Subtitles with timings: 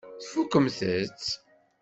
[0.21, 1.25] Tfukkem-tt?